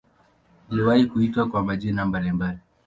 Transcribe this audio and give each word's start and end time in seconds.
Iliwahi 0.71 1.05
kuitwa 1.05 1.49
kwa 1.49 1.63
majina 1.63 2.05
mbalimbali. 2.05 2.59